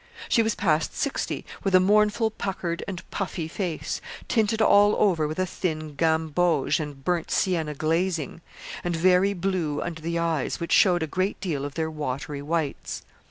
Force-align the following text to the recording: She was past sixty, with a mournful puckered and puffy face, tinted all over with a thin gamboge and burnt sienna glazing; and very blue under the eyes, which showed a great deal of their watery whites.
She 0.27 0.41
was 0.41 0.55
past 0.55 0.95
sixty, 0.97 1.45
with 1.63 1.75
a 1.75 1.79
mournful 1.79 2.31
puckered 2.31 2.83
and 2.87 3.07
puffy 3.11 3.47
face, 3.47 4.01
tinted 4.27 4.59
all 4.59 4.95
over 4.95 5.27
with 5.27 5.37
a 5.37 5.45
thin 5.45 5.93
gamboge 5.93 6.79
and 6.79 7.03
burnt 7.05 7.29
sienna 7.29 7.75
glazing; 7.75 8.41
and 8.83 8.95
very 8.95 9.33
blue 9.33 9.79
under 9.79 10.01
the 10.01 10.17
eyes, 10.17 10.59
which 10.59 10.71
showed 10.71 11.03
a 11.03 11.05
great 11.05 11.39
deal 11.39 11.63
of 11.65 11.75
their 11.75 11.91
watery 11.91 12.41
whites. 12.41 13.03